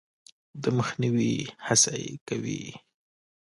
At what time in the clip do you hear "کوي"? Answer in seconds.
2.27-2.63